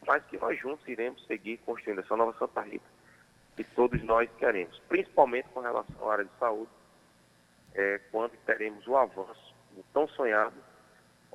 mas 0.05 0.25
que 0.25 0.37
nós 0.37 0.59
juntos 0.59 0.87
iremos 0.88 1.25
seguir 1.27 1.59
construindo 1.59 2.01
essa 2.01 2.16
nova 2.16 2.37
Santa 2.40 2.61
Rita, 2.61 2.85
que 3.57 3.64
todos 3.64 4.03
nós 4.03 4.29
queremos, 4.38 4.79
principalmente 4.88 5.49
com 5.49 5.61
relação 5.61 6.09
à 6.09 6.12
área 6.12 6.25
de 6.25 6.31
saúde, 6.38 6.71
é, 7.75 8.01
quando 8.11 8.33
teremos 8.47 8.87
o 8.87 8.97
avanço 8.97 9.55
do 9.75 9.83
tão 9.93 10.07
sonhado 10.09 10.55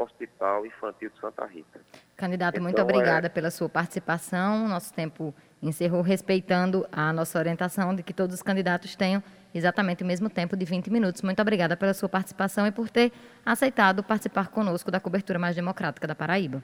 Hospital 0.04 0.66
Infantil 0.66 1.10
de 1.10 1.20
Santa 1.20 1.46
Rita. 1.46 1.82
Candidato, 2.16 2.56
então, 2.56 2.64
muito 2.64 2.82
obrigada 2.82 3.28
é... 3.28 3.30
pela 3.30 3.52
sua 3.52 3.68
participação. 3.68 4.68
Nosso 4.68 4.94
tempo 4.94 5.34
encerrou 5.62 6.02
respeitando 6.02 6.88
a 6.92 7.12
nossa 7.12 7.38
orientação 7.38 7.94
de 7.94 8.02
que 8.02 8.14
todos 8.14 8.36
os 8.36 8.42
candidatos 8.42 8.96
tenham 8.96 9.22
exatamente 9.54 10.04
o 10.04 10.06
mesmo 10.06 10.30
tempo 10.30 10.56
de 10.56 10.66
20 10.66 10.90
minutos. 10.90 11.22
Muito 11.22 11.42
obrigada 11.42 11.76
pela 11.76 11.94
sua 11.94 12.08
participação 12.08 12.66
e 12.66 12.72
por 12.72 12.90
ter 12.90 13.12
aceitado 13.46 14.04
participar 14.04 14.48
conosco 14.50 14.90
da 14.90 15.00
cobertura 15.00 15.38
mais 15.38 15.56
democrática 15.56 16.08
da 16.08 16.16
Paraíba. 16.16 16.64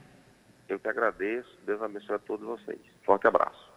Eu 0.69 0.79
que 0.79 0.87
agradeço. 0.87 1.49
Deus 1.65 1.81
abençoe 1.81 2.15
a 2.15 2.19
todos 2.19 2.45
vocês. 2.45 2.79
Forte 3.03 3.27
abraço. 3.27 3.74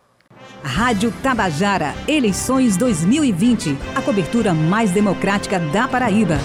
Rádio 0.62 1.12
Tabajara, 1.22 1.94
eleições 2.06 2.76
2020. 2.76 3.76
A 3.94 4.02
cobertura 4.02 4.52
mais 4.52 4.90
democrática 4.90 5.58
da 5.58 5.86
Paraíba. 5.86 6.38